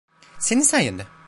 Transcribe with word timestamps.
Senin 0.39 0.61
sayende. 0.61 1.07